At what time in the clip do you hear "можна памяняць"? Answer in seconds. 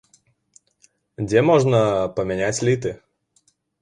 1.49-2.63